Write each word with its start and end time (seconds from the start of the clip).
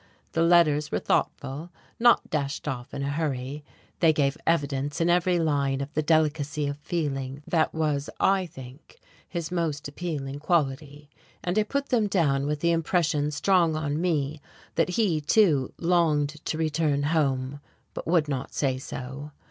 The 0.31 0.41
letters 0.41 0.91
were 0.91 0.97
thoughtful 0.97 1.69
not 1.99 2.27
dashed 2.31 2.67
off 2.67 2.91
in 2.91 3.03
a 3.03 3.11
hurry; 3.11 3.63
they 3.99 4.11
gave 4.11 4.35
evidence 4.47 4.99
in 4.99 5.11
every 5.11 5.37
line 5.37 5.79
of 5.79 5.93
the 5.93 6.01
delicacy 6.01 6.65
of 6.65 6.79
feeling 6.79 7.43
that 7.45 7.71
was, 7.71 8.09
I 8.19 8.47
think, 8.47 8.97
his 9.29 9.51
most 9.51 9.87
appealing 9.87 10.39
quality, 10.39 11.07
and 11.43 11.59
I 11.59 11.61
put 11.61 11.89
them 11.89 12.07
down 12.07 12.47
with 12.47 12.61
the 12.61 12.71
impression 12.71 13.29
strong 13.29 13.75
on 13.75 14.01
me 14.01 14.41
that 14.73 14.89
he, 14.89 15.21
too, 15.21 15.71
longed 15.77 16.29
to 16.45 16.57
return 16.57 17.03
home, 17.03 17.59
but 17.93 18.07
would 18.07 18.27
not 18.27 18.55
say 18.55 18.79
so. 18.79 19.29